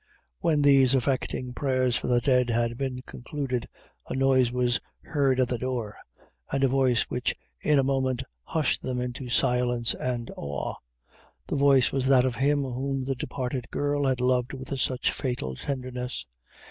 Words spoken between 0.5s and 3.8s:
these affecting prayers for the dead had been concluded,